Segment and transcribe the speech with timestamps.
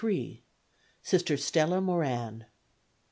[1.03, 2.47] Sister Stella Moran.